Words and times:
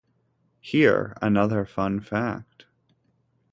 Here 0.61 1.15
another 1.21 1.63
fun 1.63 1.99
fact. 1.99 2.65